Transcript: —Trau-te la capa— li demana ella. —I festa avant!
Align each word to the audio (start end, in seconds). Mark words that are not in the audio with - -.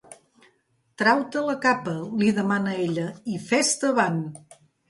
—Trau-te 1.01 1.43
la 1.49 1.55
capa— 1.67 1.95
li 2.23 2.31
demana 2.39 2.75
ella. 2.89 3.07
—I 3.35 3.39
festa 3.51 3.93
avant! 3.95 4.21